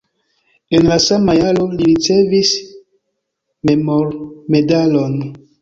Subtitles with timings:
[0.77, 2.55] En la sama jaro li ricevis
[3.71, 5.17] memormedalon.